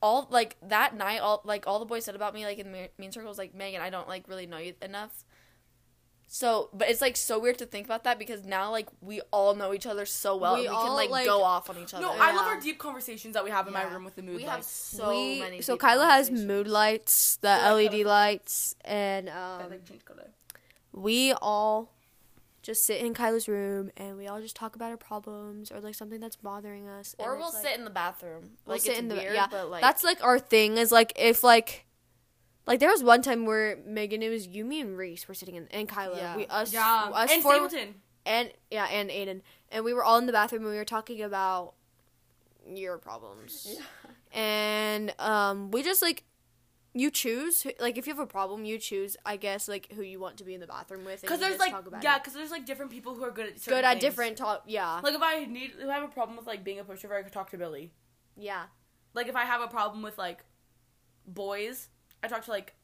[0.00, 2.90] all like that night, all like all the boys said about me, like in the
[2.98, 5.24] mean circles, like Megan, I don't like really know you enough.
[6.30, 9.54] So, but it's like so weird to think about that because now like we all
[9.54, 11.94] know each other so well, We and we can like, like- go off on each
[11.94, 12.02] other.
[12.04, 14.36] No, I love our deep conversations that we have in my room with the mood
[14.36, 15.62] we have so we, many.
[15.62, 20.04] so deep Kaila has mood lights, the Yeah, LED lights, and I um, like change
[20.04, 20.28] color.
[21.00, 21.92] We all
[22.62, 25.94] just sit in Kaila's room and we all just talk about our problems or like
[25.94, 27.14] something that's bothering us.
[27.18, 28.50] Or it's, we'll like- sit in the bathroom.
[28.66, 29.46] We'll like sit it's in the weird, yeah.
[29.50, 30.76] but like that's like our thing.
[30.76, 31.84] Is like if like.
[32.66, 35.54] Like there was one time where Megan, it was you, me, and Reese were sitting
[35.54, 36.18] in, and Kaila.
[36.18, 36.36] Yeah.
[36.36, 37.94] We us, Yeah, us and four, Stapleton.
[38.26, 39.40] and yeah, and Aiden,
[39.72, 41.72] and we were all in the bathroom and we were talking about
[42.66, 43.66] your problems.
[43.70, 44.38] Yeah.
[44.38, 46.24] And um, we just like
[46.98, 49.16] you choose like if you have a problem, you choose.
[49.24, 51.20] I guess like who you want to be in the bathroom with.
[51.20, 53.92] Because there's like yeah, because there's like different people who are good at good at
[53.92, 54.00] things.
[54.02, 54.64] different talk.
[54.66, 57.18] Yeah, Like if I need, if I have a problem with like being a pushover,
[57.18, 57.92] I could talk to Billy.
[58.36, 58.64] yeah.
[59.14, 60.44] Like if I have a problem with like
[61.26, 61.88] boys,
[62.22, 62.74] I talk to like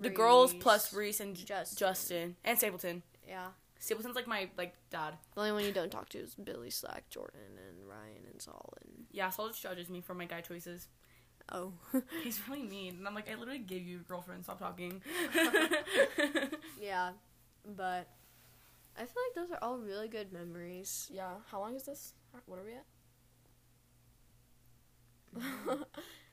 [0.00, 1.76] the girls plus Reese and Justin.
[1.78, 2.36] Justin.
[2.44, 3.02] and Stapleton.
[3.28, 3.48] Yeah.
[3.78, 5.14] Stapleton's like my like dad.
[5.34, 8.72] The only one you don't talk to is Billy Slack, Jordan, and Ryan and Saul
[8.82, 10.88] and Yeah, Saul just judges me for my guy choices.
[11.52, 11.72] Oh.
[12.22, 14.44] He's really mean, and I'm like, I literally gave you a girlfriend.
[14.44, 15.02] Stop talking.
[16.80, 17.10] yeah,
[17.76, 18.08] but
[18.96, 21.10] I feel like those are all really good memories.
[21.12, 21.34] Yeah.
[21.50, 22.14] How long is this?
[22.46, 22.84] What are we at?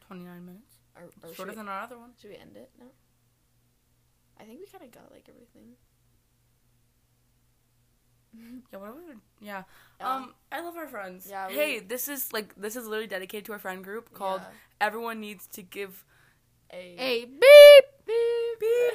[0.06, 2.12] Twenty nine minutes, or, or should, shorter we, than our other one.
[2.20, 2.92] should we end it now?
[4.40, 5.76] I think we kind of got like everything.
[8.34, 9.02] Yeah, what we?
[9.42, 9.64] Yeah.
[10.00, 10.16] Yeah.
[10.16, 11.28] Um, I love our friends.
[11.30, 14.42] Yeah, we- hey, this is like this is literally dedicated to our friend group called
[14.42, 14.88] Yeah.
[14.88, 16.04] Everyone Needs to Give.
[16.74, 16.96] A.
[16.98, 18.94] A beep beep beep.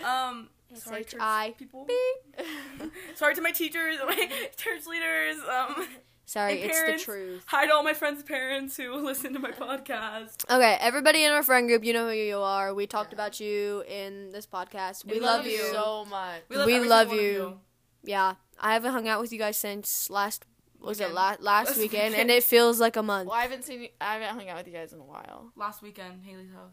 [0.04, 1.20] Um, sorry, church
[1.58, 1.84] people.
[1.86, 2.90] beep.
[3.14, 4.16] Sorry to my teachers, my
[4.56, 5.36] church leaders.
[5.48, 5.86] Um,
[6.24, 7.04] Sorry, it's parents.
[7.06, 7.44] the truth.
[7.46, 10.44] Hi to all my friends' parents who listen to my podcast.
[10.50, 12.74] Okay, everybody in our friend group, you know who you are.
[12.74, 13.16] We talked Yeah.
[13.16, 15.04] about you in this podcast.
[15.04, 15.52] We, We love, love you.
[15.52, 15.72] you.
[15.72, 16.40] so much.
[16.48, 17.60] We love, We love of you.
[18.02, 20.44] Yeah, I haven't hung out with you guys since last
[20.80, 23.28] was it la- last Last weekend, and it feels like a month.
[23.28, 23.82] Well, I haven't seen.
[23.82, 25.52] You, I haven't hung out with you guys in a while.
[25.56, 26.72] Last weekend, Haley's house.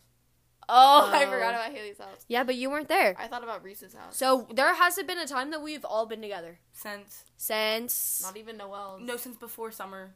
[0.71, 1.30] Oh, I Oh.
[1.32, 2.25] forgot about Haley's house.
[2.28, 3.15] Yeah, but you weren't there.
[3.17, 4.15] I thought about Reese's house.
[4.15, 8.21] So there hasn't been a time that we've all been together Since since.
[8.23, 9.02] Not even Noel's.
[9.02, 10.13] no, since before summer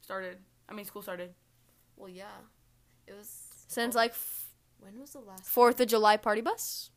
[0.00, 0.38] started.
[0.68, 1.34] I mean, school started.
[1.96, 2.24] Well, yeah.
[3.06, 3.30] It was.
[3.68, 5.44] Since oh, like f- When was the last?
[5.44, 6.90] Fourth of July party bus.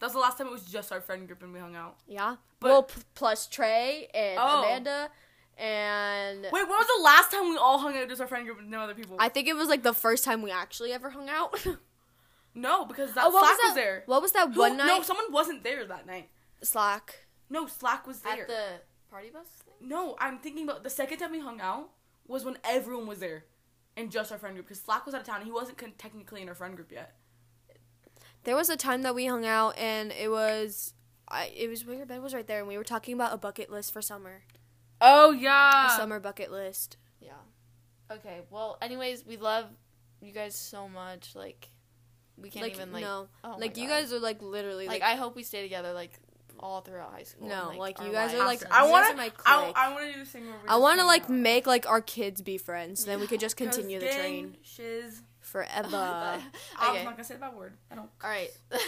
[0.00, 1.98] That was the last time it was just our friend group and we hung out.
[2.08, 2.36] Yeah.
[2.58, 4.64] But- well, p- plus Trey and Oh.
[4.64, 5.10] Amanda,
[5.58, 8.56] and Wait, when was the last time we all hung out just our friend group
[8.58, 9.16] with no other people?
[9.20, 11.64] I think it was like the first time we actually ever hung out.
[12.54, 14.02] no, because that oh, Slack was was, there.
[14.06, 14.86] What was that Who- one night?
[14.86, 16.28] No, someone wasn't there that night.
[16.62, 17.26] Slack.
[17.50, 18.42] No, Slack was there.
[18.42, 18.64] At the
[19.10, 19.88] party bus thing.
[19.88, 21.90] No, I'm thinking about the second time we hung out
[22.26, 23.44] was when everyone was there,
[23.96, 24.66] and just our friend group.
[24.66, 26.90] Because Slack was out of town, and he wasn't con- technically in our friend group
[26.92, 27.16] yet.
[28.50, 30.92] There was a time that we hung out, and it was,
[31.28, 33.36] I it was when your bed was right there, and we were talking about a
[33.36, 34.42] bucket list for summer.
[35.00, 35.96] Oh A yeah.
[35.96, 36.96] summer bucket list.
[37.20, 37.30] Yeah.
[38.10, 38.40] Okay.
[38.50, 39.66] Well, anyways, we love
[40.20, 41.36] you guys so much.
[41.36, 41.70] Like,
[42.36, 43.02] we can't like even like.
[43.04, 44.00] no, Oh like you God.
[44.00, 46.10] guys are like literally Like, like, I hope we stay together like
[46.58, 47.46] all throughout high school.
[47.46, 49.32] No, and, like, you our guys are, like, I want to.
[49.46, 49.72] I.
[49.76, 51.30] I want to do this thing where we I want to like out.
[51.30, 53.04] make like our kids be friends.
[53.04, 55.22] Then we could just continue the train Shiz.
[55.50, 55.86] Forever.
[55.86, 56.44] okay.
[56.78, 57.74] I was not gonna say that word.
[57.90, 58.08] I don't.
[58.22, 58.50] All right.
[58.72, 58.78] all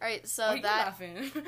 [0.00, 0.26] right.
[0.28, 0.98] So Why that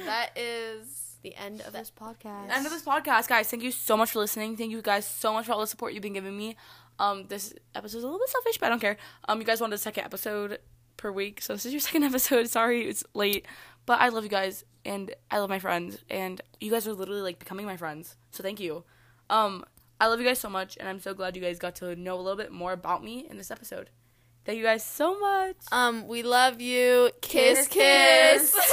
[0.06, 2.50] that is the end of this podcast.
[2.50, 3.48] end of this podcast, guys.
[3.48, 4.56] Thank you so much for listening.
[4.56, 6.56] Thank you guys so much for all the support you've been giving me.
[6.98, 8.96] Um, this episode's a little bit selfish, but I don't care.
[9.28, 10.58] Um, you guys wanted a second episode
[10.96, 12.48] per week, so this is your second episode.
[12.48, 13.46] Sorry, it's late,
[13.86, 17.22] but I love you guys and I love my friends, and you guys are literally
[17.22, 18.16] like becoming my friends.
[18.30, 18.84] So thank you.
[19.30, 19.64] Um,
[19.98, 22.16] I love you guys so much, and I'm so glad you guys got to know
[22.16, 23.88] a little bit more about me in this episode.
[24.44, 25.56] Thank you guys so much.
[25.72, 26.06] um.
[26.06, 27.10] We love you.
[27.22, 28.52] Kiss, Kiss, kiss.
[28.54, 28.70] kiss.